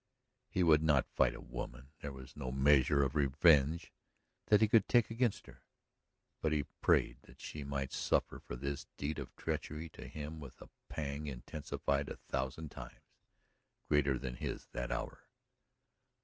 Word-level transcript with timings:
He 0.49 0.63
could 0.63 0.81
not 0.81 1.05
fight 1.15 1.35
a 1.35 1.39
woman; 1.39 1.89
there 2.01 2.11
was 2.11 2.35
no 2.35 2.51
measure 2.51 3.03
of 3.03 3.13
revenge 3.13 3.93
that 4.47 4.59
he 4.59 4.67
could 4.67 4.87
take 4.89 5.11
against 5.11 5.45
her, 5.45 5.61
but 6.41 6.51
he 6.51 6.63
prayed 6.81 7.17
that 7.27 7.39
she 7.39 7.63
might 7.63 7.93
suffer 7.93 8.39
for 8.39 8.55
this 8.55 8.87
deed 8.97 9.19
of 9.19 9.31
treachery 9.35 9.89
to 9.89 10.07
him 10.07 10.39
with 10.39 10.59
a 10.59 10.71
pang 10.89 11.27
intensified 11.27 12.09
a 12.09 12.17
thousand 12.17 12.71
times 12.71 13.11
greater 13.89 14.17
than 14.17 14.37
his 14.37 14.65
that 14.71 14.91
hour. 14.91 15.27